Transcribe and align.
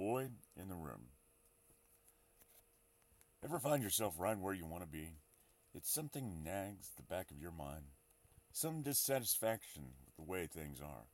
boy 0.00 0.30
in 0.56 0.70
the 0.70 0.74
room. 0.74 1.10
Ever 3.44 3.58
find 3.58 3.82
yourself 3.82 4.14
right 4.18 4.38
where 4.38 4.54
you 4.54 4.64
want 4.64 4.82
to 4.82 4.88
be? 4.88 5.16
It's 5.74 5.92
something 5.92 6.42
nags 6.42 6.92
the 6.96 7.02
back 7.02 7.30
of 7.30 7.38
your 7.38 7.52
mind, 7.52 7.84
some 8.50 8.80
dissatisfaction 8.80 9.82
with 10.06 10.16
the 10.16 10.22
way 10.22 10.46
things 10.46 10.80
are. 10.80 11.04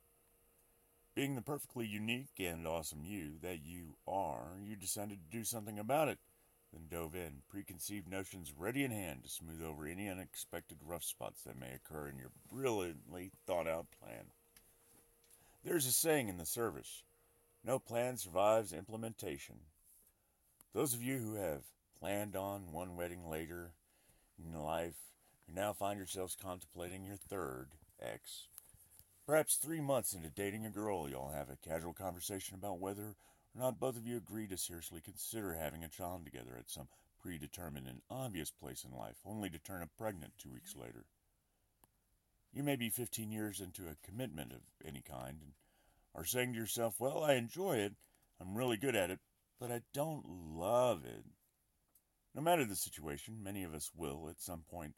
Being 1.15 1.35
the 1.35 1.41
perfectly 1.41 1.85
unique 1.85 2.39
and 2.39 2.65
awesome 2.65 3.03
you 3.03 3.33
that 3.41 3.59
you 3.61 3.97
are, 4.07 4.53
you 4.63 4.77
decided 4.77 5.19
to 5.19 5.37
do 5.37 5.43
something 5.43 5.77
about 5.77 6.07
it, 6.07 6.19
then 6.71 6.83
dove 6.89 7.13
in, 7.13 7.41
preconceived 7.49 8.07
notions 8.07 8.53
ready 8.57 8.85
in 8.85 8.91
hand 8.91 9.23
to 9.23 9.29
smooth 9.29 9.61
over 9.61 9.85
any 9.85 10.07
unexpected 10.07 10.77
rough 10.81 11.03
spots 11.03 11.41
that 11.41 11.59
may 11.59 11.73
occur 11.73 12.07
in 12.07 12.17
your 12.17 12.31
brilliantly 12.49 13.31
thought 13.45 13.67
out 13.67 13.87
plan. 14.01 14.27
There's 15.65 15.87
a 15.87 15.91
saying 15.91 16.29
in 16.29 16.37
the 16.37 16.45
service 16.45 17.03
no 17.67 17.77
plan 17.77 18.15
survives 18.15 18.71
implementation. 18.71 19.57
Those 20.73 20.93
of 20.93 21.03
you 21.03 21.17
who 21.17 21.35
have 21.35 21.63
planned 21.99 22.37
on 22.37 22.71
one 22.71 22.95
wedding 22.95 23.29
later 23.29 23.73
in 24.39 24.57
life 24.57 24.95
now 25.53 25.73
find 25.73 25.97
yourselves 25.97 26.37
contemplating 26.41 27.03
your 27.03 27.17
third 27.17 27.71
ex, 28.01 28.47
Perhaps 29.25 29.57
three 29.57 29.81
months 29.81 30.13
into 30.13 30.29
dating 30.29 30.65
a 30.65 30.69
girl, 30.69 31.09
you'll 31.09 31.33
have 31.35 31.49
a 31.49 31.57
casual 31.57 31.91
conversation 31.91 32.55
about 32.55 32.79
whether 32.79 33.03
or 33.03 33.15
not 33.53 33.77
both 33.77 33.97
of 33.97 34.07
you 34.07 34.15
agree 34.15 34.47
to 34.47 34.57
seriously 34.57 35.01
consider 35.01 35.53
having 35.53 35.83
a 35.83 35.89
child 35.89 36.23
together 36.23 36.55
at 36.57 36.69
some 36.69 36.87
predetermined 37.21 37.87
and 37.87 37.99
obvious 38.09 38.51
place 38.51 38.85
in 38.85 38.97
life, 38.97 39.17
only 39.25 39.49
to 39.49 39.59
turn 39.59 39.81
up 39.81 39.89
pregnant 39.97 40.31
two 40.37 40.53
weeks 40.53 40.77
later. 40.77 41.03
You 42.53 42.63
may 42.63 42.77
be 42.77 42.89
15 42.89 43.29
years 43.29 43.59
into 43.59 43.89
a 43.89 43.97
commitment 44.01 44.53
of 44.53 44.61
any 44.85 45.01
kind 45.01 45.41
and 45.41 45.51
are 46.17 46.25
saying 46.25 46.53
to 46.53 46.59
yourself, 46.59 46.95
Well, 46.99 47.23
I 47.23 47.33
enjoy 47.33 47.77
it, 47.77 47.93
I'm 48.41 48.57
really 48.57 48.75
good 48.75 48.95
at 48.95 49.11
it, 49.11 49.19
but 49.59 49.71
I 49.71 49.81
don't 49.93 50.25
love 50.27 51.05
it. 51.05 51.23
No 52.33 52.41
matter 52.41 52.65
the 52.65 52.75
situation, 52.75 53.43
many 53.43 53.63
of 53.63 53.73
us 53.73 53.91
will, 53.95 54.27
at 54.29 54.41
some 54.41 54.63
point, 54.69 54.95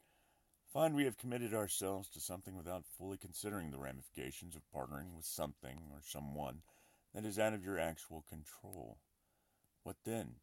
find 0.72 0.94
we 0.94 1.04
have 1.04 1.18
committed 1.18 1.52
ourselves 1.54 2.08
to 2.10 2.20
something 2.20 2.56
without 2.56 2.84
fully 2.96 3.18
considering 3.18 3.70
the 3.70 3.78
ramifications 3.78 4.56
of 4.56 4.62
partnering 4.74 5.14
with 5.14 5.24
something 5.24 5.78
or 5.90 6.00
someone 6.02 6.62
that 7.14 7.24
is 7.24 7.38
out 7.38 7.52
of 7.52 7.64
your 7.64 7.78
actual 7.78 8.24
control. 8.28 8.98
What 9.82 9.96
then? 10.04 10.36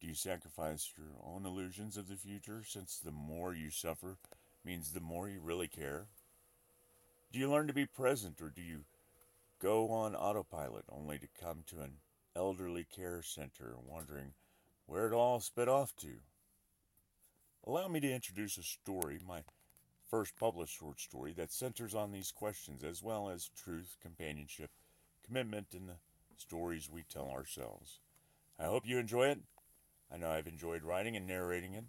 Do 0.00 0.06
you 0.06 0.14
sacrifice 0.14 0.92
your 0.96 1.16
own 1.22 1.44
illusions 1.44 1.96
of 1.96 2.08
the 2.08 2.16
future 2.16 2.62
since 2.64 2.98
the 2.98 3.10
more 3.10 3.54
you 3.54 3.70
suffer 3.70 4.18
means 4.64 4.92
the 4.92 5.00
more 5.00 5.28
you 5.28 5.40
really 5.40 5.68
care? 5.68 6.06
Do 7.32 7.38
you 7.38 7.50
learn 7.50 7.66
to 7.66 7.74
be 7.74 7.86
present 7.86 8.40
or 8.40 8.48
do 8.48 8.62
you 8.62 8.84
go 9.60 9.90
on 9.90 10.14
autopilot 10.14 10.84
only 10.90 11.18
to 11.18 11.28
come 11.40 11.64
to 11.66 11.80
an 11.80 11.94
elderly 12.36 12.84
care 12.84 13.22
center 13.22 13.74
wondering 13.84 14.32
where 14.86 15.06
it 15.06 15.12
all 15.12 15.40
sped 15.40 15.68
off 15.68 15.94
to. 15.96 16.20
Allow 17.66 17.88
me 17.88 18.00
to 18.00 18.12
introduce 18.12 18.56
a 18.56 18.62
story, 18.62 19.18
my 19.26 19.42
first 20.08 20.36
published 20.36 20.78
short 20.78 21.00
story, 21.00 21.32
that 21.34 21.52
centers 21.52 21.94
on 21.94 22.12
these 22.12 22.32
questions 22.32 22.82
as 22.82 23.02
well 23.02 23.28
as 23.28 23.50
truth, 23.56 23.96
companionship, 24.00 24.70
commitment, 25.26 25.66
and 25.74 25.88
the 25.88 25.96
stories 26.36 26.88
we 26.90 27.02
tell 27.02 27.28
ourselves. 27.28 27.98
I 28.58 28.64
hope 28.64 28.86
you 28.86 28.98
enjoy 28.98 29.28
it. 29.28 29.40
I 30.10 30.16
know 30.16 30.30
I've 30.30 30.46
enjoyed 30.46 30.82
writing 30.82 31.16
and 31.16 31.26
narrating 31.26 31.74
it. 31.74 31.84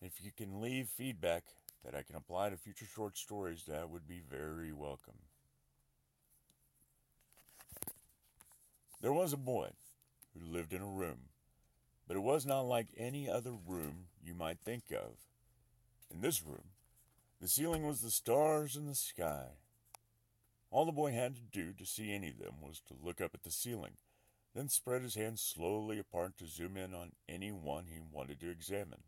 If 0.00 0.22
you 0.22 0.30
can 0.30 0.60
leave 0.60 0.88
feedback 0.88 1.44
that 1.84 1.94
I 1.94 2.02
can 2.02 2.16
apply 2.16 2.50
to 2.50 2.56
future 2.56 2.86
short 2.86 3.16
stories, 3.16 3.64
that 3.66 3.90
would 3.90 4.06
be 4.06 4.20
very 4.20 4.72
welcome. 4.72 5.18
There 9.06 9.12
was 9.12 9.32
a 9.32 9.36
boy 9.36 9.70
who 10.34 10.52
lived 10.52 10.72
in 10.72 10.82
a 10.82 10.84
room 10.84 11.28
but 12.08 12.16
it 12.16 12.24
was 12.24 12.44
not 12.44 12.62
like 12.62 12.88
any 12.96 13.30
other 13.30 13.52
room 13.52 14.06
you 14.20 14.34
might 14.34 14.58
think 14.58 14.90
of. 14.90 15.12
In 16.10 16.22
this 16.22 16.42
room, 16.42 16.70
the 17.40 17.46
ceiling 17.46 17.86
was 17.86 18.00
the 18.00 18.10
stars 18.10 18.74
in 18.74 18.86
the 18.86 18.96
sky. 18.96 19.50
All 20.72 20.84
the 20.84 20.90
boy 20.90 21.12
had 21.12 21.36
to 21.36 21.40
do 21.40 21.72
to 21.74 21.86
see 21.86 22.12
any 22.12 22.30
of 22.30 22.38
them 22.38 22.54
was 22.60 22.80
to 22.88 22.96
look 23.00 23.20
up 23.20 23.30
at 23.32 23.44
the 23.44 23.52
ceiling, 23.52 23.92
then 24.56 24.68
spread 24.68 25.02
his 25.02 25.14
hands 25.14 25.40
slowly 25.40 26.00
apart 26.00 26.36
to 26.38 26.48
zoom 26.48 26.76
in 26.76 26.92
on 26.92 27.12
any 27.28 27.52
one 27.52 27.84
he 27.86 28.00
wanted 28.00 28.40
to 28.40 28.50
examine. 28.50 29.04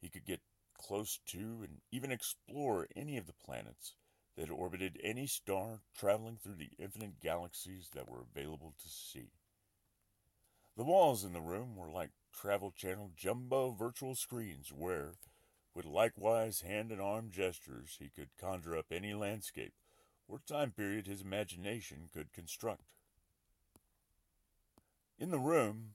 He 0.00 0.08
could 0.08 0.24
get 0.24 0.40
close 0.78 1.20
to 1.26 1.60
and 1.62 1.82
even 1.92 2.10
explore 2.10 2.88
any 2.96 3.18
of 3.18 3.26
the 3.26 3.34
planets 3.34 3.92
that 4.36 4.50
orbited 4.50 4.98
any 5.02 5.26
star 5.26 5.80
traveling 5.96 6.36
through 6.36 6.54
the 6.54 6.70
infinite 6.78 7.20
galaxies 7.20 7.90
that 7.94 8.08
were 8.08 8.22
available 8.22 8.74
to 8.82 8.88
see. 8.88 9.30
The 10.76 10.84
walls 10.84 11.24
in 11.24 11.32
the 11.32 11.40
room 11.40 11.76
were 11.76 11.90
like 11.90 12.10
travel 12.32 12.70
channel 12.70 13.10
jumbo 13.16 13.72
virtual 13.72 14.14
screens 14.14 14.72
where, 14.72 15.14
with 15.74 15.84
likewise 15.84 16.62
hand 16.62 16.90
and 16.90 17.00
arm 17.00 17.30
gestures, 17.30 17.96
he 17.98 18.08
could 18.08 18.30
conjure 18.40 18.76
up 18.76 18.86
any 18.90 19.12
landscape 19.12 19.74
or 20.28 20.38
time 20.38 20.70
period 20.70 21.06
his 21.06 21.22
imagination 21.22 22.08
could 22.12 22.32
construct. 22.32 22.84
In 25.18 25.30
the 25.30 25.38
room, 25.38 25.94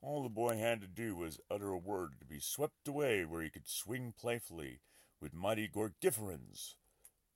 all 0.00 0.22
the 0.22 0.28
boy 0.28 0.56
had 0.56 0.80
to 0.80 0.86
do 0.86 1.14
was 1.14 1.40
utter 1.50 1.70
a 1.70 1.78
word 1.78 2.14
to 2.18 2.26
be 2.26 2.40
swept 2.40 2.88
away 2.88 3.24
where 3.24 3.42
he 3.42 3.50
could 3.50 3.68
swing 3.68 4.14
playfully 4.18 4.80
with 5.20 5.34
mighty 5.34 5.68
gorgiferans, 5.68 6.74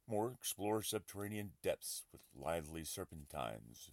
or 0.09 0.33
explore 0.33 0.83
subterranean 0.83 1.53
depths 1.63 2.05
with 2.13 2.21
lively 2.35 2.85
serpentines, 2.85 3.91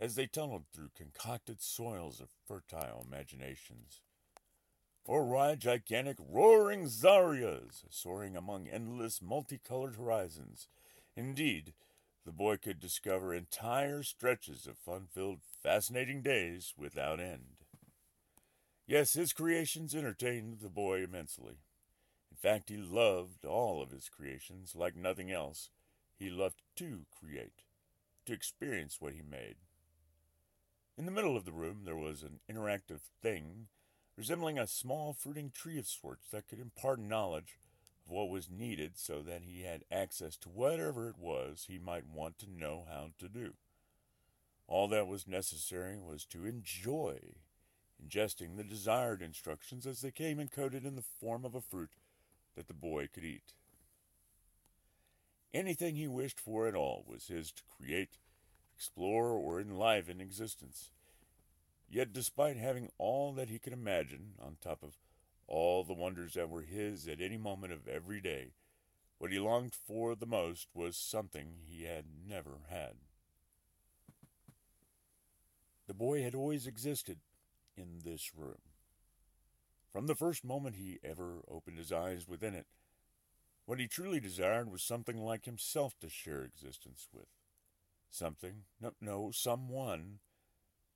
as 0.00 0.14
they 0.14 0.26
tunneled 0.26 0.64
through 0.72 0.90
concocted 0.94 1.60
soils 1.60 2.20
of 2.20 2.28
fertile 2.46 3.04
imaginations. 3.06 4.02
Or 5.04 5.24
ride 5.24 5.60
gigantic 5.60 6.18
roaring 6.20 6.86
zarias, 6.86 7.84
soaring 7.90 8.36
among 8.36 8.68
endless 8.68 9.22
multicolored 9.22 9.96
horizons. 9.96 10.68
Indeed, 11.16 11.72
the 12.24 12.32
boy 12.32 12.58
could 12.58 12.78
discover 12.78 13.32
entire 13.32 14.02
stretches 14.02 14.66
of 14.66 14.76
fun 14.76 15.06
filled, 15.06 15.40
fascinating 15.62 16.20
days 16.20 16.74
without 16.76 17.20
end. 17.20 17.64
Yes, 18.86 19.14
his 19.14 19.32
creations 19.32 19.94
entertained 19.94 20.60
the 20.60 20.68
boy 20.68 21.02
immensely. 21.02 21.58
Fact, 22.40 22.68
he 22.68 22.76
loved 22.76 23.44
all 23.44 23.82
of 23.82 23.90
his 23.90 24.08
creations 24.08 24.76
like 24.76 24.94
nothing 24.94 25.30
else. 25.30 25.70
He 26.16 26.30
loved 26.30 26.62
to 26.76 27.06
create, 27.10 27.62
to 28.26 28.32
experience 28.32 29.00
what 29.00 29.14
he 29.14 29.22
made. 29.22 29.56
In 30.96 31.04
the 31.04 31.12
middle 31.12 31.36
of 31.36 31.44
the 31.44 31.52
room 31.52 31.82
there 31.84 31.96
was 31.96 32.22
an 32.22 32.40
interactive 32.50 33.00
thing 33.22 33.66
resembling 34.16 34.58
a 34.58 34.66
small 34.66 35.12
fruiting 35.12 35.50
tree 35.50 35.78
of 35.78 35.86
sorts 35.86 36.28
that 36.30 36.48
could 36.48 36.58
impart 36.58 36.98
knowledge 37.00 37.58
of 38.04 38.12
what 38.12 38.28
was 38.28 38.50
needed 38.50 38.92
so 38.96 39.20
that 39.22 39.42
he 39.42 39.62
had 39.62 39.84
access 39.92 40.36
to 40.36 40.48
whatever 40.48 41.08
it 41.08 41.18
was 41.18 41.66
he 41.68 41.78
might 41.78 42.06
want 42.06 42.38
to 42.38 42.50
know 42.50 42.84
how 42.88 43.10
to 43.18 43.28
do. 43.28 43.54
All 44.66 44.88
that 44.88 45.06
was 45.06 45.28
necessary 45.28 45.96
was 45.96 46.24
to 46.26 46.44
enjoy 46.44 47.18
ingesting 48.04 48.56
the 48.56 48.64
desired 48.64 49.22
instructions 49.22 49.86
as 49.86 50.00
they 50.00 50.10
came 50.10 50.38
encoded 50.38 50.84
in 50.84 50.96
the 50.96 51.02
form 51.02 51.44
of 51.44 51.54
a 51.54 51.60
fruit 51.60 51.90
that 52.58 52.66
the 52.66 52.74
boy 52.74 53.08
could 53.10 53.24
eat. 53.24 53.54
Anything 55.54 55.94
he 55.94 56.08
wished 56.08 56.38
for 56.38 56.66
at 56.66 56.74
all 56.74 57.04
was 57.06 57.28
his 57.28 57.52
to 57.52 57.62
create 57.78 58.18
explore, 58.78 59.30
or 59.30 59.60
enliven 59.60 60.20
existence. 60.20 60.90
Yet, 61.90 62.12
despite 62.12 62.56
having 62.56 62.90
all 62.96 63.32
that 63.32 63.48
he 63.48 63.58
could 63.58 63.72
imagine, 63.72 64.34
on 64.40 64.56
top 64.60 64.84
of 64.84 64.98
all 65.48 65.82
the 65.82 65.94
wonders 65.94 66.34
that 66.34 66.48
were 66.48 66.62
his 66.62 67.08
at 67.08 67.20
any 67.20 67.36
moment 67.36 67.72
of 67.72 67.88
every 67.88 68.20
day, 68.20 68.52
what 69.18 69.32
he 69.32 69.38
longed 69.40 69.74
for 69.74 70.14
the 70.14 70.26
most 70.26 70.68
was 70.74 70.96
something 70.96 71.54
he 71.66 71.84
had 71.84 72.04
never 72.28 72.58
had. 72.68 72.94
The 75.88 75.94
boy 75.94 76.22
had 76.22 76.34
always 76.34 76.66
existed 76.66 77.18
in 77.76 78.02
this 78.04 78.30
room. 78.36 78.67
From 79.92 80.06
the 80.06 80.14
first 80.14 80.44
moment 80.44 80.76
he 80.76 80.98
ever 81.02 81.42
opened 81.48 81.78
his 81.78 81.92
eyes 81.92 82.28
within 82.28 82.54
it, 82.54 82.66
what 83.64 83.80
he 83.80 83.86
truly 83.86 84.20
desired 84.20 84.70
was 84.70 84.82
something 84.82 85.18
like 85.18 85.44
himself 85.44 85.94
to 86.00 86.08
share 86.08 86.42
existence 86.42 87.08
with 87.12 87.26
something, 88.10 88.64
no, 88.80 88.92
no, 89.00 89.30
someone 89.30 90.20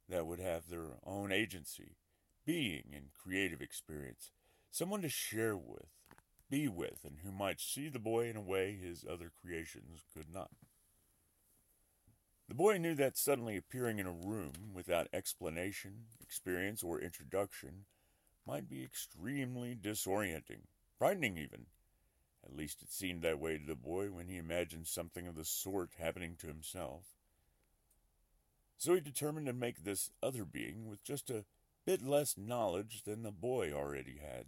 that 0.09 0.27
would 0.27 0.41
have 0.41 0.69
their 0.69 0.97
own 1.05 1.33
agency, 1.33 1.97
being, 2.45 2.85
and 2.95 3.13
creative 3.13 3.61
experience, 3.61 4.31
someone 4.71 5.03
to 5.03 5.09
share 5.09 5.57
with, 5.57 5.89
be 6.51 6.69
with, 6.69 7.01
and 7.05 7.19
who 7.23 7.33
might 7.33 7.61
see 7.61 7.89
the 7.89 7.99
boy 7.99 8.29
in 8.29 8.37
a 8.37 8.41
way 8.41 8.77
his 8.77 9.05
other 9.09 9.31
creations 9.43 10.05
could 10.15 10.33
not. 10.33 10.51
The 12.49 12.55
boy 12.55 12.77
knew 12.79 12.95
that 12.97 13.17
suddenly 13.17 13.57
appearing 13.57 13.99
in 13.99 14.07
a 14.07 14.13
room 14.13 14.53
without 14.75 15.09
explanation, 15.13 16.05
experience, 16.21 16.83
or 16.83 17.01
introduction 17.01 17.87
might 18.47 18.69
be 18.69 18.83
extremely 18.83 19.75
disorienting, 19.75 20.63
frightening 20.99 21.37
even. 21.37 21.67
At 22.45 22.57
least 22.57 22.83
it 22.83 22.91
seemed 22.91 23.23
that 23.23 23.39
way 23.39 23.57
to 23.59 23.65
the 23.65 23.77
boy 23.77 24.11
when 24.11 24.27
he 24.27 24.37
imagined 24.37 24.87
something 24.87 25.27
of 25.27 25.37
the 25.37 25.45
sort 25.45 25.93
happening 25.99 26.37
to 26.41 26.49
himself. 26.49 27.05
So 28.79 28.95
he 28.95 29.01
determined 29.01 29.47
to 29.47 29.53
make 29.53 29.85
this 29.85 30.11
other 30.23 30.45
being 30.45 30.89
with 30.89 31.05
just 31.05 31.31
a 31.31 31.45
bit 31.85 32.03
less 32.03 32.37
knowledge 32.37 33.03
than 33.05 33.23
the 33.23 33.31
boy 33.31 33.73
already 33.73 34.19
had. 34.19 34.47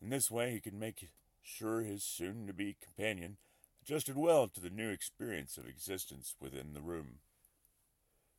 In 0.00 0.10
this 0.10 0.30
way, 0.30 0.52
he 0.52 0.60
could 0.60 0.74
make 0.74 1.08
sure 1.42 1.82
his 1.82 2.04
soon 2.04 2.46
to 2.46 2.52
be 2.52 2.76
companion 2.80 3.36
adjusted 3.82 4.16
well 4.16 4.46
to 4.46 4.60
the 4.60 4.70
new 4.70 4.90
experience 4.90 5.56
of 5.56 5.66
existence 5.66 6.36
within 6.40 6.72
the 6.72 6.80
room. 6.80 7.18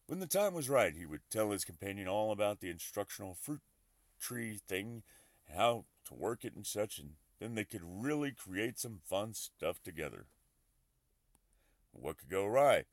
When 0.07 0.19
the 0.19 0.27
time 0.27 0.53
was 0.53 0.69
right, 0.69 0.95
he 0.95 1.05
would 1.05 1.29
tell 1.29 1.51
his 1.51 1.65
companion 1.65 2.07
all 2.07 2.31
about 2.31 2.59
the 2.59 2.69
instructional 2.69 3.33
fruit 3.33 3.61
tree 4.23 4.59
thing, 4.67 5.03
how 5.53 5.85
to 6.05 6.13
work 6.13 6.45
it 6.45 6.55
and 6.55 6.65
such, 6.65 6.97
and 6.97 7.11
then 7.39 7.55
they 7.55 7.65
could 7.65 7.81
really 7.83 8.31
create 8.31 8.79
some 8.79 8.99
fun 9.03 9.33
stuff 9.33 9.81
together. 9.83 10.27
What 11.91 12.17
could 12.17 12.29
go 12.29 12.45
right? 12.45 12.85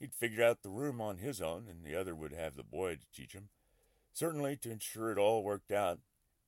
He'd 0.00 0.14
figure 0.14 0.44
out 0.44 0.62
the 0.62 0.70
room 0.70 1.00
on 1.00 1.18
his 1.18 1.40
own, 1.40 1.66
and 1.68 1.84
the 1.84 1.98
other 1.98 2.14
would 2.14 2.32
have 2.32 2.56
the 2.56 2.62
boy 2.62 2.94
to 2.94 3.06
teach 3.14 3.32
him. 3.32 3.48
Certainly, 4.12 4.56
to 4.58 4.70
ensure 4.70 5.12
it 5.12 5.18
all 5.18 5.42
worked 5.42 5.70
out, 5.70 5.98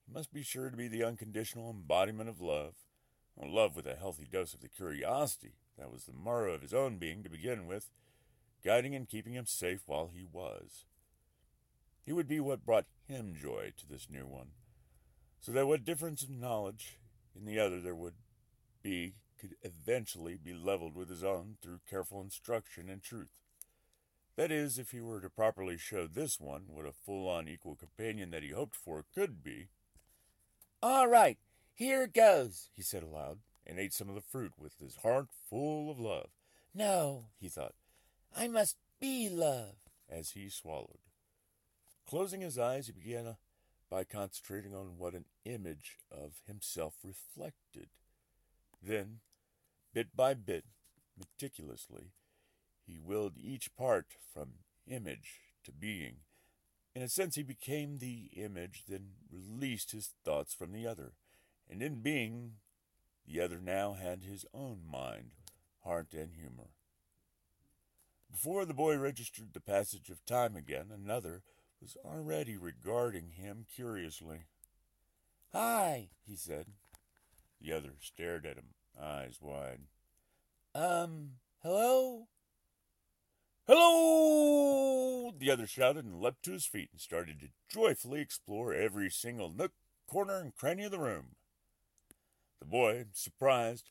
he 0.06 0.12
must 0.12 0.32
be 0.32 0.42
sure 0.42 0.70
to 0.70 0.76
be 0.76 0.88
the 0.88 1.04
unconditional 1.04 1.70
embodiment 1.70 2.28
of 2.28 2.40
love, 2.40 2.74
love 3.36 3.74
with 3.74 3.86
a 3.86 3.96
healthy 3.96 4.26
dose 4.30 4.54
of 4.54 4.60
the 4.60 4.68
curiosity 4.68 5.54
that 5.78 5.90
was 5.90 6.04
the 6.04 6.12
marrow 6.12 6.52
of 6.52 6.62
his 6.62 6.74
own 6.74 6.98
being 6.98 7.22
to 7.22 7.30
begin 7.30 7.66
with, 7.66 7.90
guiding 8.64 8.94
and 8.94 9.08
keeping 9.08 9.32
him 9.32 9.46
safe 9.46 9.82
while 9.86 10.10
he 10.14 10.26
was. 10.30 10.84
He 12.04 12.12
would 12.12 12.28
be 12.28 12.40
what 12.40 12.64
brought 12.64 12.86
him 13.06 13.34
joy 13.40 13.72
to 13.78 13.88
this 13.88 14.08
new 14.10 14.26
one, 14.26 14.52
so 15.40 15.52
that 15.52 15.66
what 15.66 15.84
difference 15.84 16.22
of 16.22 16.30
knowledge 16.30 16.98
in 17.34 17.44
the 17.44 17.58
other 17.58 17.80
there 17.80 17.94
would 17.94 18.14
be 18.82 19.14
could 19.38 19.56
eventually 19.62 20.36
be 20.36 20.52
leveled 20.52 20.94
with 20.94 21.08
his 21.08 21.24
own 21.24 21.56
through 21.62 21.80
careful 21.88 22.20
instruction 22.20 22.88
and 22.88 23.02
truth. 23.02 23.40
That 24.36 24.50
is, 24.50 24.78
if 24.78 24.90
he 24.90 25.00
were 25.00 25.20
to 25.20 25.30
properly 25.30 25.76
show 25.76 26.06
this 26.06 26.38
one 26.38 26.64
what 26.68 26.86
a 26.86 26.92
full 26.92 27.28
on 27.28 27.48
equal 27.48 27.74
companion 27.74 28.30
that 28.30 28.42
he 28.42 28.50
hoped 28.50 28.76
for 28.76 29.04
could 29.14 29.42
be. 29.42 29.68
All 30.82 31.08
right, 31.08 31.38
here 31.74 32.06
goes, 32.06 32.70
he 32.74 32.82
said 32.82 33.02
aloud, 33.02 33.38
and 33.66 33.78
ate 33.78 33.92
some 33.92 34.08
of 34.08 34.14
the 34.14 34.20
fruit 34.20 34.52
with 34.58 34.78
his 34.78 34.96
heart 34.96 35.28
full 35.48 35.90
of 35.90 35.98
love. 35.98 36.30
No, 36.74 37.26
he 37.38 37.48
thought, 37.48 37.74
I 38.36 38.48
must 38.48 38.76
be 39.00 39.28
love, 39.28 39.76
as 40.08 40.30
he 40.30 40.48
swallowed. 40.48 41.09
Closing 42.10 42.40
his 42.40 42.58
eyes, 42.58 42.88
he 42.88 42.92
began 42.92 43.24
uh, 43.24 43.34
by 43.88 44.02
concentrating 44.02 44.74
on 44.74 44.98
what 44.98 45.14
an 45.14 45.26
image 45.44 45.98
of 46.10 46.40
himself 46.44 46.94
reflected. 47.04 47.90
Then, 48.82 49.20
bit 49.94 50.16
by 50.16 50.34
bit, 50.34 50.64
meticulously, 51.16 52.10
he 52.84 52.98
willed 52.98 53.34
each 53.38 53.76
part 53.76 54.06
from 54.34 54.54
image 54.88 55.38
to 55.62 55.70
being. 55.70 56.16
In 56.96 57.02
a 57.02 57.08
sense, 57.08 57.36
he 57.36 57.44
became 57.44 57.98
the 57.98 58.30
image, 58.34 58.86
then 58.88 59.10
released 59.30 59.92
his 59.92 60.10
thoughts 60.24 60.52
from 60.52 60.72
the 60.72 60.88
other. 60.88 61.12
And 61.70 61.80
in 61.80 62.02
being, 62.02 62.54
the 63.24 63.40
other 63.40 63.60
now 63.60 63.92
had 63.92 64.24
his 64.24 64.44
own 64.52 64.80
mind, 64.90 65.34
heart, 65.84 66.08
and 66.12 66.34
humor. 66.34 66.70
Before 68.28 68.64
the 68.64 68.74
boy 68.74 68.96
registered 68.96 69.52
the 69.52 69.60
passage 69.60 70.10
of 70.10 70.26
time 70.26 70.56
again, 70.56 70.86
another 70.92 71.44
was 71.80 71.96
already 72.04 72.56
regarding 72.56 73.30
him 73.30 73.64
curiously. 73.74 74.44
Hi, 75.52 76.10
he 76.26 76.36
said. 76.36 76.66
The 77.60 77.72
other 77.72 77.92
stared 78.00 78.46
at 78.46 78.56
him, 78.56 78.74
eyes 79.00 79.38
wide. 79.40 79.80
Um, 80.74 81.32
hello? 81.62 82.28
Hello! 83.66 85.32
The 85.38 85.50
other 85.50 85.66
shouted 85.66 86.04
and 86.04 86.20
leapt 86.20 86.44
to 86.44 86.52
his 86.52 86.66
feet 86.66 86.90
and 86.92 87.00
started 87.00 87.40
to 87.40 87.48
joyfully 87.68 88.20
explore 88.20 88.74
every 88.74 89.10
single 89.10 89.50
nook, 89.50 89.72
corner, 90.06 90.38
and 90.38 90.54
cranny 90.54 90.84
of 90.84 90.90
the 90.90 90.98
room. 90.98 91.36
The 92.58 92.66
boy, 92.66 93.06
surprised, 93.12 93.90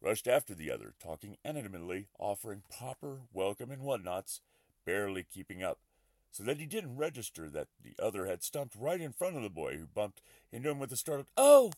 rushed 0.00 0.28
after 0.28 0.54
the 0.54 0.70
other, 0.70 0.94
talking 1.02 1.36
animatedly, 1.44 2.08
offering 2.18 2.62
proper 2.76 3.22
welcome 3.32 3.70
and 3.70 3.82
whatnots, 3.82 4.40
barely 4.84 5.22
keeping 5.22 5.62
up, 5.62 5.78
so 6.30 6.42
that 6.44 6.58
he 6.58 6.66
didn't 6.66 6.96
register 6.96 7.48
that 7.50 7.68
the 7.82 7.94
other 8.02 8.26
had 8.26 8.42
stumped 8.42 8.74
right 8.76 9.00
in 9.00 9.12
front 9.12 9.36
of 9.36 9.42
the 9.42 9.50
boy, 9.50 9.76
who 9.76 9.86
bumped 9.86 10.22
into 10.52 10.70
him 10.70 10.78
with 10.78 10.92
a 10.92 10.96
startled, 10.96 11.26
Oh! 11.36 11.72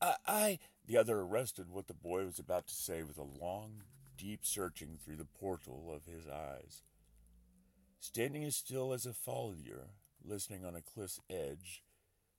I, 0.00 0.14
I. 0.26 0.58
The 0.86 0.96
other 0.96 1.20
arrested 1.20 1.70
what 1.70 1.86
the 1.86 1.94
boy 1.94 2.24
was 2.24 2.38
about 2.38 2.66
to 2.66 2.74
say 2.74 3.02
with 3.02 3.18
a 3.18 3.22
long, 3.22 3.82
deep 4.16 4.40
searching 4.42 4.98
through 5.02 5.16
the 5.16 5.24
portal 5.24 5.92
of 5.94 6.12
his 6.12 6.26
eyes. 6.26 6.82
Standing 8.00 8.42
as 8.44 8.56
still 8.56 8.92
as 8.92 9.06
a 9.06 9.10
foliar, 9.10 9.90
listening 10.24 10.64
on 10.64 10.74
a 10.74 10.82
cliff's 10.82 11.20
edge, 11.30 11.84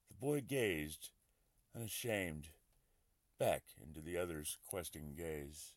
the 0.10 0.16
boy 0.16 0.42
gazed, 0.42 1.12
unashamed, 1.76 2.50
back 3.40 3.64
into 3.82 4.02
the 4.02 4.18
other's 4.18 4.58
questing 4.68 5.14
gaze. 5.16 5.74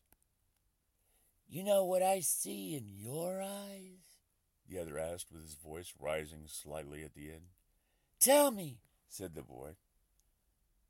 You 1.47 1.63
know 1.63 1.85
what 1.85 2.03
I 2.03 2.19
see 2.19 2.75
in 2.75 2.89
your 2.93 3.41
eyes? 3.41 4.16
The 4.69 4.79
other 4.79 4.97
asked 4.97 5.31
with 5.31 5.43
his 5.43 5.55
voice 5.55 5.93
rising 5.99 6.43
slightly 6.47 7.03
at 7.03 7.13
the 7.13 7.29
end. 7.29 7.51
Tell 8.19 8.51
me, 8.51 8.79
said 9.07 9.35
the 9.35 9.41
boy. 9.41 9.75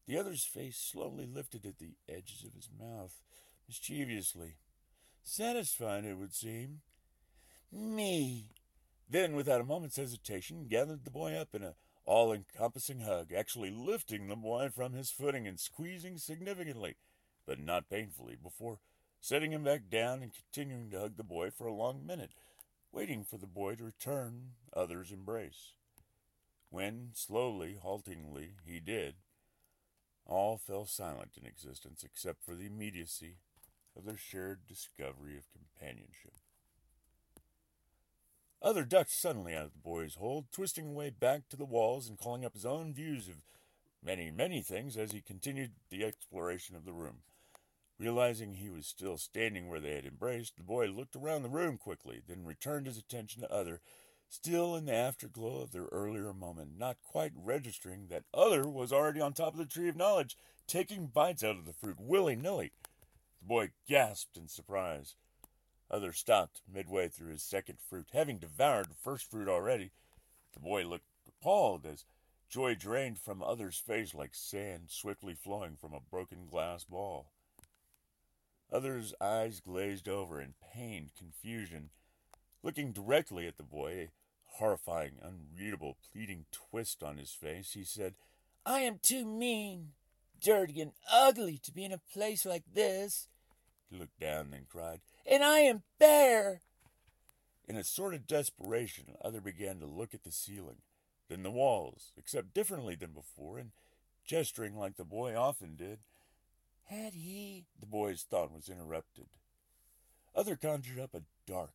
The 0.07 0.18
other's 0.18 0.45
face 0.45 0.77
slowly 0.77 1.25
lifted 1.25 1.65
at 1.65 1.79
the 1.79 1.95
edges 2.07 2.44
of 2.45 2.53
his 2.53 2.69
mouth, 2.79 3.19
mischievously. 3.68 4.56
Satisfied, 5.24 6.06
it 6.06 6.18
would 6.18 6.33
seem. 6.33 6.79
Me. 7.71 8.51
Then, 9.09 9.35
without 9.35 9.62
a 9.62 9.65
moment's 9.65 9.97
hesitation, 9.97 10.68
gathered 10.69 11.03
the 11.03 11.12
boy 11.12 11.33
up 11.33 11.53
in 11.53 11.63
a 11.63 11.75
all 12.06 12.31
encompassing 12.31 13.01
hug, 13.01 13.33
actually 13.33 13.69
lifting 13.69 14.27
the 14.27 14.35
boy 14.35 14.69
from 14.69 14.94
his 14.94 15.12
footing 15.12 15.45
and 15.45 15.59
squeezing 15.59 16.18
significantly, 16.18 16.95
but 17.45 17.59
not 17.59 17.89
painfully, 17.89 18.38
before 18.41 18.79
setting 19.19 19.51
him 19.51 19.63
back 19.63 19.89
down 19.89 20.24
and 20.24 20.31
continuing 20.33 20.89
to 20.89 21.00
hug 21.00 21.18
the 21.18 21.24
boy 21.24 21.50
for 21.51 21.68
a 21.68 21.74
long 21.74 22.06
minute, 22.06 22.31
waiting 22.92 23.24
for 23.24 23.38
the 23.38 23.48
boy 23.48 23.75
to 23.75 23.84
return 23.84 24.51
others' 24.75 25.12
embrace. 25.12 25.74
When, 26.69 27.10
slowly, 27.13 27.78
haltingly, 27.81 28.56
he 28.66 28.80
did, 28.80 29.16
all 30.25 30.57
fell 30.57 30.86
silent 30.86 31.31
in 31.39 31.48
existence 31.48 32.04
except 32.04 32.44
for 32.44 32.56
the 32.56 32.66
immediacy 32.66 33.38
of 33.95 34.06
their 34.06 34.18
shared 34.18 34.68
discovery 34.68 35.38
of 35.38 35.45
companionship. 35.51 36.34
Other 38.62 38.84
ducked 38.84 39.12
suddenly 39.12 39.56
out 39.56 39.66
of 39.66 39.74
the 39.74 39.80
boy's 39.80 40.15
hold, 40.15 40.51
twisting 40.51 40.88
away 40.88 41.10
back 41.10 41.48
to 41.50 41.58
the 41.58 41.65
walls 41.65 42.10
and 42.10 42.17
calling 42.17 42.44
up 42.44 42.53
his 42.53 42.65
own 42.65 42.94
views 42.94 43.27
of 43.27 43.36
many, 44.03 44.32
many 44.32 44.62
things 44.62 44.98
as 44.98 45.12
he 45.12 45.22
continued 45.22 45.72
the 45.89 46.03
exploration 46.03 46.75
of 46.75 46.84
the 46.84 46.94
room. 46.94 47.17
Realizing 48.00 48.54
he 48.54 48.70
was 48.70 48.86
still 48.86 49.18
standing 49.18 49.68
where 49.68 49.80
they 49.80 49.96
had 49.96 50.06
embraced, 50.06 50.56
the 50.56 50.63
boy 50.63 50.86
looked 50.86 51.16
around 51.16 51.42
the 51.42 51.50
room 51.50 51.77
quickly, 51.77 52.22
then 52.27 52.46
returned 52.46 52.86
his 52.86 52.98
attention 52.98 53.42
to 53.42 53.51
Other, 53.51 53.82
still 54.30 54.75
in 54.75 54.86
the 54.86 54.94
afterglow 54.94 55.62
of 55.62 55.72
their 55.72 55.88
earlier 55.92 56.32
moment, 56.32 56.77
not 56.77 57.01
quite 57.01 57.32
registering 57.36 58.08
that 58.10 58.25
Other 58.34 58.68
was 58.68 58.94
already 58.94 59.20
on 59.20 59.34
top 59.34 59.54
of 59.54 59.58
the 59.58 59.66
tree 59.66 59.89
of 59.89 59.96
knowledge, 59.96 60.38
taking 60.68 61.08
bites 61.08 61.44
out 61.44 61.58
of 61.58 61.66
the 61.66 61.74
fruit 61.74 62.00
willy 62.00 62.36
nilly. 62.36 62.72
The 63.42 63.48
boy 63.48 63.72
gasped 63.88 64.38
in 64.38 64.48
surprise. 64.48 65.16
Other 65.89 66.13
stopped 66.13 66.62
midway 66.72 67.08
through 67.08 67.32
his 67.32 67.42
second 67.42 67.80
fruit, 67.80 68.10
having 68.13 68.38
devoured 68.38 68.89
the 68.89 68.96
first 68.96 69.32
fruit 69.32 69.48
already. 69.48 69.92
The 70.54 70.60
boy 70.60 70.84
looked 70.84 71.08
appalled 71.27 71.86
as 71.88 72.06
joy 72.50 72.75
drained 72.75 73.18
from 73.18 73.42
Other's 73.42 73.77
face 73.77 74.13
like 74.13 74.36
sand 74.36 74.89
swiftly 74.89 75.34
flowing 75.34 75.77
from 75.77 75.94
a 75.94 76.00
broken 76.00 76.46
glass 76.46 76.84
ball. 76.84 77.32
Other's 78.71 79.13
eyes 79.21 79.59
glazed 79.59 80.09
over 80.09 80.41
in 80.41 80.53
pained 80.74 81.12
confusion. 81.17 81.89
Looking 82.63 82.91
directly 82.91 83.47
at 83.47 83.57
the 83.57 83.63
boy, 83.63 83.91
a 83.91 84.09
horrifying, 84.57 85.13
unreadable, 85.21 85.97
pleading 86.12 86.45
twist 86.51 87.01
on 87.03 87.17
his 87.17 87.31
face, 87.31 87.74
he 87.74 87.83
said, 87.83 88.15
I 88.65 88.79
am 88.79 89.00
too 89.01 89.25
mean, 89.25 89.93
dirty, 90.41 90.81
and 90.81 90.91
ugly 91.12 91.57
to 91.59 91.71
be 91.71 91.86
in 91.86 91.93
a 91.93 92.01
place 92.13 92.45
like 92.45 92.63
this. 92.74 93.29
He 93.89 93.97
looked 93.97 94.19
down, 94.19 94.51
then 94.51 94.65
cried, 94.69 95.00
And 95.25 95.43
I 95.43 95.59
am 95.59 95.83
bare. 96.00 96.62
In 97.67 97.77
a 97.77 97.83
sort 97.83 98.13
of 98.13 98.27
desperation, 98.27 99.15
Other 99.24 99.41
began 99.41 99.79
to 99.79 99.86
look 99.86 100.13
at 100.13 100.24
the 100.24 100.31
ceiling, 100.31 100.81
then 101.29 101.43
the 101.43 101.51
walls, 101.51 102.12
except 102.17 102.53
differently 102.53 102.95
than 102.95 103.12
before, 103.12 103.57
and 103.57 103.71
gesturing 104.25 104.75
like 104.75 104.97
the 104.97 105.05
boy 105.05 105.36
often 105.36 105.75
did. 105.75 106.00
Had 106.88 107.13
he? 107.13 107.65
The 107.79 107.86
boy's 107.86 108.24
thought 108.24 108.53
was 108.53 108.70
interrupted. 108.70 109.27
Other 110.34 110.56
conjured 110.56 111.00
up 111.00 111.13
a 111.13 111.24
dark, 111.46 111.72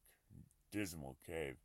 dismal 0.71 1.17
cave. 1.27 1.57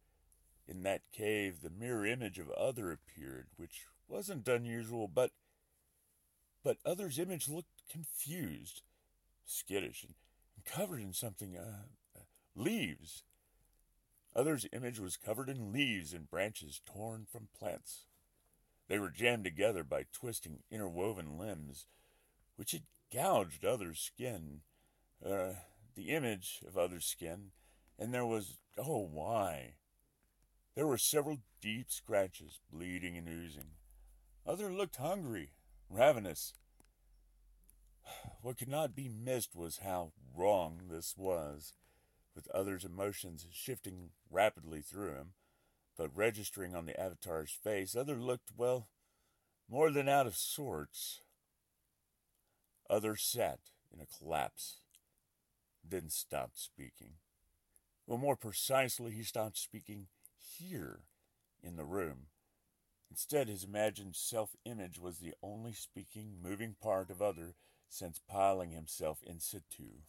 In 0.68 0.84
that 0.84 1.04
cave, 1.14 1.62
the 1.62 1.70
mirror 1.70 2.06
image 2.06 2.40
of 2.40 2.50
Other 2.52 2.92
appeared, 2.92 3.48
which 3.56 3.86
wasn't 4.08 4.48
unusual, 4.48 5.08
but. 5.08 5.32
But 6.64 6.78
Other's 6.86 7.20
image 7.20 7.48
looked 7.48 7.88
confused, 7.90 8.82
skittish, 9.46 10.04
and, 10.04 10.16
and 10.56 10.66
covered 10.66 11.00
in 11.00 11.14
something, 11.14 11.56
uh, 11.56 11.84
uh, 12.18 12.24
leaves. 12.56 13.24
Other's 14.36 14.68
image 14.74 15.00
was 15.00 15.16
covered 15.16 15.48
in 15.48 15.72
leaves 15.72 16.14
and 16.14 16.30
branches 16.30 16.82
torn 16.86 17.26
from 17.32 17.48
plants. 17.58 18.08
They 18.90 19.00
were 19.00 19.10
jammed 19.10 19.46
together 19.46 19.84
by 19.84 20.06
twisting, 20.12 20.64
interwoven 20.70 21.38
limbs, 21.38 21.86
which 22.58 22.72
had 22.72 22.84
gouged 23.14 23.66
Other's 23.66 24.00
skin, 24.00 24.62
uh, 25.26 25.54
the 25.96 26.10
image 26.10 26.62
of 26.68 26.78
Other's 26.78 27.06
skin, 27.06 27.52
and 27.98 28.14
there 28.14 28.26
was, 28.26 28.58
oh, 28.78 29.08
why? 29.12 29.76
There 30.76 30.88
were 30.88 30.98
several 30.98 31.40
deep 31.62 31.90
scratches, 31.90 32.60
bleeding 32.72 33.18
and 33.18 33.28
oozing. 33.28 33.72
Other 34.46 34.72
looked 34.72 34.98
hungry, 34.98 35.54
ravenous. 35.90 36.54
What 38.42 38.58
could 38.58 38.70
not 38.70 38.96
be 38.96 39.10
missed 39.10 39.56
was 39.56 39.80
how 39.80 40.14
wrong 40.36 40.84
this 40.90 41.16
was 41.18 41.74
with 42.36 42.50
others' 42.52 42.86
emotions 42.86 43.48
shifting 43.52 44.12
rapidly 44.30 44.82
through 44.82 45.16
him, 45.16 45.34
but 45.98 46.16
registering 46.16 46.76
on 46.76 46.86
the 46.86 46.98
avatar's 47.00 47.52
face, 47.52 47.96
other 47.96 48.16
looked, 48.16 48.52
well, 48.56 48.88
more 49.68 49.92
than 49.92 50.08
out 50.08 50.28
of 50.28 50.38
sorts. 50.38 51.22
Other 52.90 53.16
sat 53.16 53.60
in 53.94 54.00
a 54.00 54.06
collapse, 54.06 54.80
then 55.84 56.10
stopped 56.10 56.58
speaking. 56.58 57.14
Well, 58.06 58.18
more 58.18 58.38
precisely, 58.38 59.12
he 59.12 59.24
stopped 59.24 59.58
speaking 59.58 60.08
here 60.58 61.02
in 61.62 61.76
the 61.76 61.84
room. 61.84 62.28
Instead, 63.10 63.48
his 63.48 63.64
imagined 63.64 64.16
self 64.16 64.56
image 64.66 65.00
was 65.00 65.20
the 65.20 65.34
only 65.42 65.74
speaking, 65.74 66.38
moving 66.42 66.76
part 66.82 67.10
of 67.10 67.22
other 67.22 67.56
since 67.90 68.20
piling 68.28 68.72
himself 68.72 69.20
in 69.24 69.40
situ. 69.40 70.02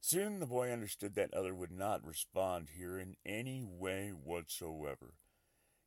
Soon 0.00 0.38
the 0.38 0.46
boy 0.46 0.70
understood 0.70 1.14
that 1.14 1.32
other 1.32 1.54
would 1.54 1.70
not 1.70 2.04
respond 2.04 2.68
here 2.76 2.98
in 2.98 3.16
any 3.24 3.62
way 3.64 4.10
whatsoever, 4.10 5.14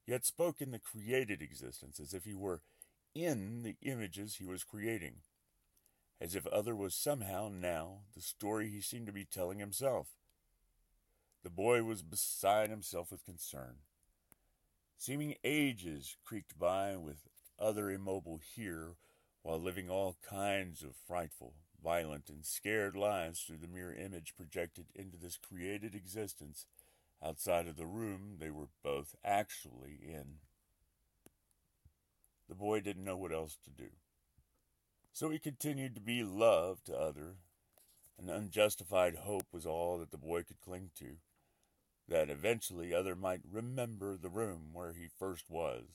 yet 0.08 0.26
spoke 0.26 0.60
in 0.60 0.72
the 0.72 0.80
created 0.80 1.42
existence 1.42 2.00
as 2.00 2.14
if 2.14 2.24
he 2.24 2.34
were 2.34 2.62
in 3.14 3.62
the 3.62 3.76
images 3.84 4.36
he 4.36 4.46
was 4.46 4.64
creating, 4.64 5.18
as 6.20 6.36
if 6.36 6.48
other 6.48 6.76
was 6.76 6.96
somehow 6.96 7.50
now 7.52 8.00
the 8.16 8.22
story 8.22 8.70
he 8.70 8.82
seemed 8.82 9.08
to 9.08 9.14
be 9.14 9.26
telling 9.26 9.60
himself. 9.60 10.08
The 11.44 11.50
boy 11.50 11.84
was 11.84 12.02
beside 12.02 12.70
himself 12.70 13.12
with 13.12 13.24
concern. 13.24 13.78
Seeming 14.98 15.36
ages 15.44 16.18
creaked 16.26 16.58
by 16.58 16.96
with 16.98 17.28
other 17.60 17.92
immobile 17.92 18.40
here, 18.56 18.96
while 19.44 19.60
living 19.60 19.90
all 19.90 20.18
kinds 20.28 20.82
of 20.82 20.96
frightful, 21.08 21.54
violent, 21.82 22.30
and 22.30 22.46
scared 22.46 22.96
lives 22.96 23.42
through 23.42 23.58
the 23.58 23.68
mere 23.68 23.94
image 23.94 24.36
projected 24.36 24.88
into 24.96 25.18
this 25.18 25.38
created 25.38 25.94
existence 25.96 26.66
outside 27.24 27.68
of 27.68 27.78
the 27.78 27.86
room 27.86 28.38
they 28.40 28.50
were 28.50 28.70
both 28.84 29.16
actually 29.24 30.00
in. 30.04 30.40
The 32.50 32.56
boy 32.56 32.82
didn't 32.82 33.04
know 33.04 33.18
what 33.18 33.34
else 33.34 33.58
to 33.64 33.70
do. 33.70 33.90
So 35.14 35.30
he 35.30 35.40
continued 35.40 35.96
to 35.96 36.02
be 36.02 36.24
love 36.24 36.84
to 36.84 36.96
other. 36.96 37.38
An 38.20 38.30
unjustified 38.30 39.16
hope 39.16 39.48
was 39.52 39.66
all 39.66 39.98
that 40.00 40.12
the 40.12 40.18
boy 40.18 40.44
could 40.44 40.60
cling 40.60 40.92
to, 41.00 41.18
that 42.08 42.30
eventually 42.30 42.94
other 42.94 43.16
might 43.16 43.42
remember 43.50 44.18
the 44.18 44.30
room 44.30 44.70
where 44.74 44.94
he 44.94 45.08
first 45.08 45.50
was, 45.50 45.86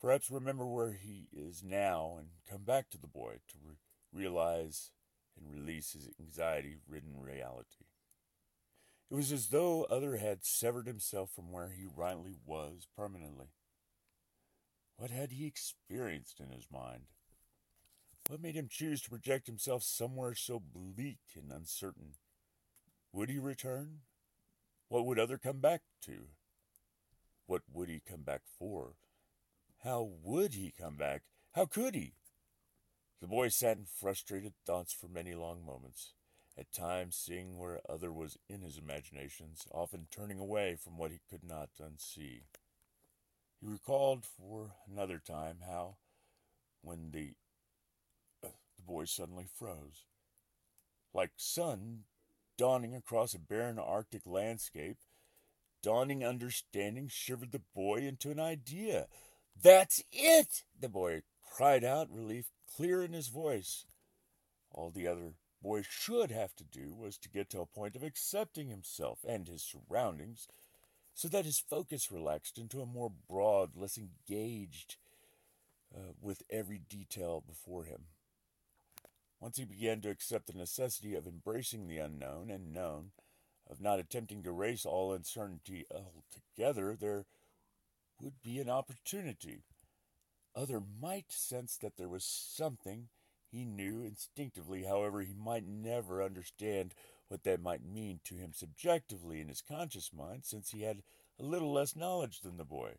perhaps 0.00 0.30
remember 0.30 0.66
where 0.66 0.92
he 0.92 1.28
is 1.32 1.62
now, 1.62 2.16
and 2.18 2.28
come 2.48 2.62
back 2.62 2.88
to 2.90 2.98
the 2.98 3.06
boy 3.06 3.40
to 3.48 3.56
re- 3.62 3.76
realize 4.12 4.90
and 5.36 5.52
release 5.52 5.92
his 5.92 6.08
anxiety 6.18 6.76
ridden 6.88 7.20
reality. 7.20 7.86
It 9.10 9.14
was 9.14 9.32
as 9.32 9.48
though 9.48 9.84
Other 9.84 10.16
had 10.16 10.44
severed 10.44 10.86
himself 10.86 11.30
from 11.30 11.50
where 11.50 11.70
he 11.70 11.86
rightly 11.86 12.36
was 12.44 12.86
permanently. 12.94 13.48
What 14.96 15.10
had 15.10 15.32
he 15.32 15.46
experienced 15.46 16.40
in 16.40 16.50
his 16.50 16.66
mind? 16.70 17.04
What 18.28 18.42
made 18.42 18.56
him 18.56 18.68
choose 18.70 19.00
to 19.02 19.10
project 19.10 19.46
himself 19.46 19.82
somewhere 19.82 20.34
so 20.34 20.60
bleak 20.60 21.18
and 21.34 21.50
uncertain? 21.50 22.12
Would 23.10 23.30
he 23.30 23.38
return? 23.38 24.00
What 24.88 25.06
would 25.06 25.18
Other 25.18 25.38
come 25.38 25.60
back 25.60 25.80
to? 26.02 26.26
What 27.46 27.62
would 27.72 27.88
he 27.88 28.02
come 28.06 28.24
back 28.24 28.42
for? 28.58 28.96
How 29.82 30.10
would 30.22 30.52
he 30.52 30.74
come 30.78 30.96
back? 30.96 31.22
How 31.54 31.64
could 31.64 31.94
he? 31.94 32.12
The 33.22 33.26
boy 33.26 33.48
sat 33.48 33.78
in 33.78 33.86
frustrated 33.86 34.52
thoughts 34.66 34.92
for 34.92 35.08
many 35.08 35.34
long 35.34 35.64
moments, 35.64 36.12
at 36.58 36.70
times 36.70 37.16
seeing 37.16 37.56
where 37.56 37.80
other 37.88 38.12
was 38.12 38.36
in 38.46 38.60
his 38.60 38.76
imaginations, 38.76 39.66
often 39.72 40.06
turning 40.10 40.38
away 40.38 40.76
from 40.76 40.98
what 40.98 41.12
he 41.12 41.20
could 41.30 41.44
not 41.44 41.70
unsee. 41.80 42.42
He 43.58 43.66
recalled 43.66 44.26
for 44.26 44.74
another 44.86 45.18
time 45.18 45.60
how, 45.66 45.96
when 46.82 47.10
the 47.12 47.32
the 48.78 48.84
boy 48.84 49.04
suddenly 49.04 49.46
froze, 49.58 50.06
like 51.12 51.32
sun 51.36 52.04
dawning 52.56 52.94
across 52.94 53.34
a 53.34 53.38
barren 53.38 53.78
Arctic 53.78 54.22
landscape. 54.26 54.98
Dawning 55.80 56.24
understanding 56.24 57.08
shivered 57.08 57.52
the 57.52 57.62
boy 57.74 57.98
into 57.98 58.30
an 58.30 58.40
idea. 58.40 59.06
That's 59.60 60.02
it! 60.12 60.64
The 60.78 60.88
boy 60.88 61.22
cried 61.40 61.84
out, 61.84 62.10
relief 62.10 62.50
clear 62.76 63.04
in 63.04 63.12
his 63.12 63.28
voice. 63.28 63.86
All 64.72 64.90
the 64.90 65.06
other 65.06 65.34
boy 65.62 65.82
should 65.82 66.30
have 66.30 66.54
to 66.56 66.64
do 66.64 66.94
was 66.94 67.16
to 67.18 67.28
get 67.28 67.48
to 67.50 67.60
a 67.60 67.66
point 67.66 67.96
of 67.96 68.02
accepting 68.02 68.68
himself 68.68 69.20
and 69.26 69.46
his 69.46 69.62
surroundings 69.62 70.48
so 71.14 71.26
that 71.28 71.44
his 71.44 71.58
focus 71.58 72.12
relaxed 72.12 72.58
into 72.58 72.80
a 72.80 72.86
more 72.86 73.10
broad, 73.28 73.76
less 73.76 73.98
engaged 73.98 74.96
uh, 75.94 76.12
with 76.20 76.42
every 76.50 76.78
detail 76.78 77.42
before 77.44 77.84
him. 77.84 78.02
Once 79.40 79.56
he 79.56 79.64
began 79.64 80.00
to 80.00 80.10
accept 80.10 80.46
the 80.46 80.52
necessity 80.52 81.14
of 81.14 81.26
embracing 81.26 81.86
the 81.86 81.98
unknown 81.98 82.50
and 82.50 82.72
known, 82.72 83.12
of 83.70 83.80
not 83.80 84.00
attempting 84.00 84.42
to 84.42 84.50
erase 84.50 84.84
all 84.84 85.12
uncertainty 85.12 85.84
altogether, 85.90 86.96
there 86.96 87.26
would 88.20 88.42
be 88.42 88.58
an 88.58 88.68
opportunity 88.68 89.62
other 90.58 90.82
might 91.00 91.30
sense 91.30 91.76
that 91.76 91.96
there 91.96 92.08
was 92.08 92.24
something 92.24 93.08
he 93.50 93.64
knew 93.64 94.02
instinctively, 94.02 94.84
however, 94.84 95.22
he 95.22 95.34
might 95.34 95.66
never 95.66 96.22
understand 96.22 96.94
what 97.28 97.44
that 97.44 97.62
might 97.62 97.84
mean 97.84 98.20
to 98.24 98.34
him 98.34 98.52
subjectively 98.52 99.40
in 99.40 99.48
his 99.48 99.62
conscious 99.62 100.10
mind, 100.12 100.44
since 100.44 100.70
he 100.70 100.82
had 100.82 101.02
a 101.38 101.44
little 101.44 101.72
less 101.72 101.94
knowledge 101.94 102.40
than 102.40 102.56
the 102.56 102.64
boy. 102.64 102.94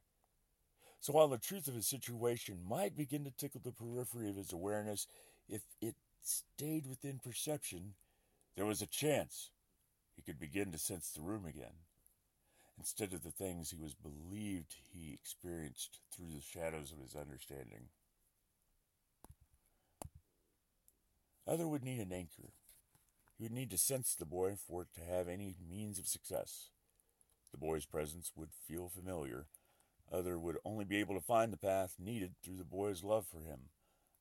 So 1.02 1.14
while 1.14 1.28
the 1.28 1.38
truth 1.38 1.68
of 1.68 1.76
his 1.76 1.88
situation 1.88 2.60
might 2.68 2.96
begin 2.96 3.24
to 3.26 3.32
tickle 3.32 3.62
the 3.64 3.72
periphery 3.72 4.30
of 4.30 4.38
his 4.38 4.54
awareness, 4.54 5.08
if 5.48 5.62
it 5.82 5.96
stayed 6.22 6.88
within 6.88 7.20
perception, 7.20 7.94
there 8.56 8.66
was 8.66 8.82
a 8.82 8.88
chance 8.88 9.52
he 10.16 10.22
could 10.22 10.40
begin 10.40 10.72
to 10.72 10.78
sense 10.78 11.10
the 11.10 11.22
room 11.22 11.46
again 11.46 11.86
instead 12.78 13.14
of 13.14 13.24
the 13.24 13.32
things 13.32 13.70
he 13.70 13.78
was 13.78 13.94
believed 13.94 14.76
he 14.92 15.14
experienced 15.14 16.00
through 16.12 16.32
the 16.34 16.42
shadows 16.42 16.92
of 16.92 17.00
his 17.00 17.16
understanding. 17.16 17.90
Other 21.46 21.68
would 21.68 21.84
need 21.84 22.00
an 22.00 22.14
anchor. 22.14 22.54
He 23.38 23.44
would 23.44 23.52
need 23.52 23.72
to 23.72 23.78
sense 23.78 24.16
the 24.16 24.26
boy 24.26 24.56
for 24.56 24.84
it 24.84 24.90
to 24.96 25.02
have 25.02 25.28
any 25.28 25.56
means 25.68 26.00
of 26.00 26.08
success. 26.08 26.70
The 27.52 27.58
boy's 27.58 27.86
presence 27.86 28.32
would 28.36 28.50
feel 28.68 28.90
familiar. 28.90 29.48
Other 30.12 30.38
would 30.38 30.58
only 30.64 30.86
be 30.86 30.98
able 30.98 31.16
to 31.16 31.26
find 31.26 31.52
the 31.52 31.58
path 31.58 31.96
needed 32.00 32.36
through 32.44 32.58
the 32.58 32.64
boy's 32.64 33.04
love 33.04 33.26
for 33.26 33.42
him. 33.42 33.70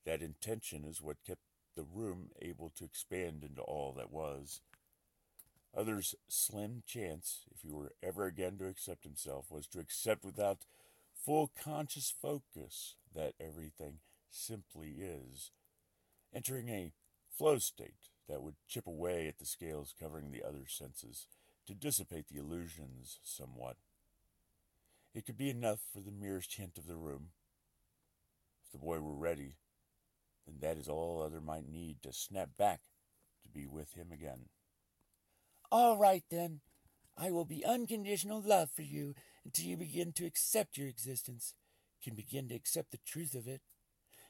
That 0.05 0.23
intention 0.23 0.85
is 0.85 1.03
what 1.03 1.25
kept 1.27 1.43
the 1.79 1.85
room 1.85 2.31
able 2.43 2.73
to 2.77 2.85
expand 2.85 3.45
into 3.45 3.63
all 3.63 3.95
that 3.97 4.11
was. 4.11 4.61
Others' 5.77 6.17
slim 6.27 6.83
chance, 6.85 7.45
if 7.55 7.61
he 7.61 7.71
were 7.71 7.93
ever 8.03 8.27
again 8.27 8.59
to 8.59 8.67
accept 8.67 9.05
himself, 9.05 9.47
was 9.49 9.69
to 9.69 9.79
accept 9.79 10.25
without 10.25 10.67
full 11.15 11.53
conscious 11.63 12.13
focus 12.21 12.97
that 13.15 13.35
everything 13.41 13.99
simply 14.29 14.97
is, 14.99 15.53
entering 16.35 16.69
a 16.69 16.93
flow 17.31 17.59
state 17.59 18.11
that 18.29 18.43
would 18.43 18.57
chip 18.67 18.89
away 18.89 19.29
at 19.29 19.39
the 19.39 19.47
scales 19.47 19.95
covering 20.01 20.33
the 20.33 20.43
other 20.43 20.65
senses 20.67 21.29
to 21.65 21.75
dissipate 21.75 22.27
the 22.29 22.41
illusions 22.41 23.21
somewhat. 23.23 23.77
It 25.15 25.27
could 25.27 25.39
be 25.39 25.49
enough 25.49 25.79
for 25.93 26.01
the 26.01 26.11
merest 26.11 26.57
hint 26.57 26.77
of 26.77 26.89
the 26.89 26.97
room. 26.97 27.29
If 28.65 28.73
the 28.73 28.79
boy 28.79 28.99
were 28.99 29.15
ready, 29.15 29.55
then 30.49 30.57
that 30.61 30.79
is 30.79 30.89
all 30.89 31.23
other 31.23 31.41
might 31.41 31.69
need 31.69 32.03
to 32.03 32.13
snap 32.13 32.51
back 32.59 32.81
to 33.43 33.51
be 33.51 33.67
with 33.67 33.95
him 33.95 34.11
again. 34.13 34.47
All 35.71 35.99
right, 35.99 36.25
then. 36.31 36.61
I 37.21 37.33
will 37.33 37.45
be 37.45 37.65
unconditional 37.65 38.41
love 38.41 38.71
for 38.71 38.83
you 38.83 39.15
until 39.45 39.65
you 39.65 39.77
begin 39.77 40.13
to 40.13 40.25
accept 40.25 40.79
your 40.79 40.87
existence, 40.87 41.53
can 42.03 42.15
begin 42.15 42.49
to 42.49 42.55
accept 42.55 42.93
the 42.93 43.01
truth 43.05 43.35
of 43.35 43.49
it. 43.49 43.61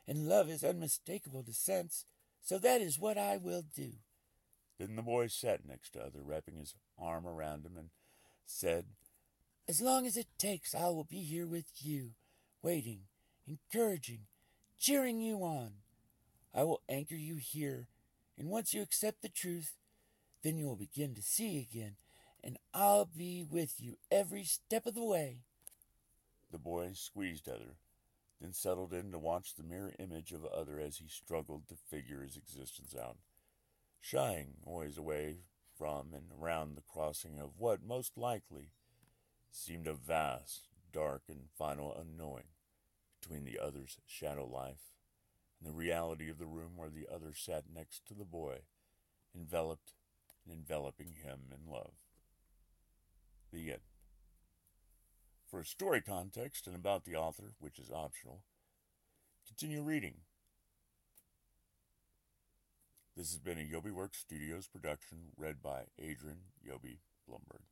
And 0.06 0.26
love 0.26 0.48
is 0.48 0.64
unmistakable 0.64 1.42
to 1.42 1.52
sense, 1.52 2.06
so 2.40 2.58
that 2.58 2.80
is 2.80 2.98
what 2.98 3.18
I 3.18 3.36
will 3.36 3.62
do. 3.76 3.92
Then 4.78 4.96
the 4.96 5.02
boy 5.02 5.26
sat 5.26 5.66
next 5.66 5.90
to 5.90 6.00
Other, 6.00 6.22
wrapping 6.22 6.56
his 6.56 6.74
arm 6.98 7.26
around 7.26 7.66
him 7.66 7.76
and 7.76 7.90
said, 8.46 8.86
As 9.68 9.82
long 9.82 10.06
as 10.06 10.16
it 10.16 10.28
takes, 10.38 10.74
I 10.74 10.86
will 10.86 11.04
be 11.04 11.22
here 11.22 11.46
with 11.46 11.66
you, 11.80 12.12
waiting, 12.62 13.00
encouraging, 13.46 14.28
cheering 14.78 15.20
you 15.20 15.38
on. 15.38 15.72
I 16.54 16.64
will 16.64 16.82
anchor 16.88 17.16
you 17.16 17.36
here, 17.36 17.88
and 18.36 18.48
once 18.48 18.72
you 18.72 18.82
accept 18.82 19.22
the 19.22 19.28
truth, 19.28 19.74
then 20.42 20.56
you 20.56 20.66
will 20.66 20.76
begin 20.76 21.14
to 21.14 21.22
see 21.22 21.58
again, 21.58 21.96
and 22.42 22.56
I'll 22.72 23.04
be 23.04 23.44
with 23.48 23.74
you 23.78 23.96
every 24.10 24.44
step 24.44 24.86
of 24.86 24.94
the 24.94 25.04
way. 25.04 25.42
The 26.50 26.58
boy 26.58 26.92
squeezed 26.94 27.48
Other, 27.48 27.76
then 28.40 28.52
settled 28.52 28.94
in 28.94 29.12
to 29.12 29.18
watch 29.18 29.54
the 29.54 29.62
mirror 29.62 29.92
image 29.98 30.32
of 30.32 30.44
Other 30.44 30.80
as 30.80 30.98
he 30.98 31.08
struggled 31.08 31.68
to 31.68 31.74
figure 31.74 32.22
his 32.22 32.36
existence 32.36 32.94
out, 32.98 33.18
shying 34.00 34.54
always 34.64 34.96
away 34.96 35.40
from 35.76 36.14
and 36.14 36.26
around 36.40 36.74
the 36.74 36.82
crossing 36.82 37.38
of 37.38 37.58
what 37.58 37.82
most 37.84 38.16
likely 38.16 38.70
seemed 39.50 39.86
a 39.86 39.94
vast, 39.94 40.68
dark, 40.92 41.22
and 41.28 41.48
final 41.56 41.94
unknowing 41.94 42.44
between 43.20 43.44
the 43.44 43.58
other's 43.58 43.98
shadow 44.06 44.46
life 44.46 44.94
and 45.58 45.68
the 45.68 45.76
reality 45.76 46.30
of 46.30 46.38
the 46.38 46.46
room 46.46 46.72
where 46.76 46.90
the 46.90 47.06
other 47.12 47.32
sat 47.34 47.64
next 47.74 48.06
to 48.06 48.14
the 48.14 48.24
boy, 48.24 48.58
enveloped 49.34 49.92
and 50.44 50.56
enveloping 50.56 51.14
him 51.22 51.40
in 51.52 51.70
love. 51.70 51.92
The 53.52 53.70
end. 53.70 53.80
For 55.50 55.60
a 55.60 55.64
story 55.64 56.00
context 56.00 56.66
and 56.66 56.76
about 56.76 57.04
the 57.04 57.16
author, 57.16 57.54
which 57.58 57.78
is 57.78 57.90
optional, 57.90 58.42
continue 59.46 59.82
reading. 59.82 60.16
This 63.16 63.30
has 63.30 63.38
been 63.38 63.58
a 63.58 63.62
Yobi 63.62 63.90
Works 63.90 64.18
Studios 64.18 64.68
production 64.68 65.32
read 65.36 65.62
by 65.62 65.84
Adrian 65.98 66.38
Yobi 66.64 66.98
Blumberg. 67.28 67.64